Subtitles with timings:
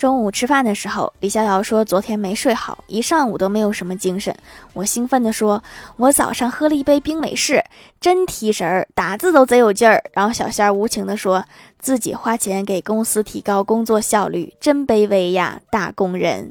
[0.00, 4.34] 中午吃饭的时候李逍遥说昨天没睡好一上午都没有什么精神。
[4.72, 5.62] 我兴奋地说
[5.98, 7.62] 我早上喝了一杯冰美式
[8.00, 10.02] 真提神儿打字都贼有劲儿。
[10.14, 11.44] 然后小仙儿无情地说
[11.78, 16.50] 自己花钱给公司提高工作效率真卑微呀打工人。